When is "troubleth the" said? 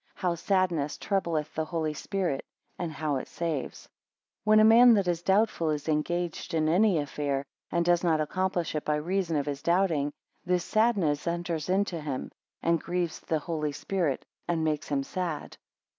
0.97-1.65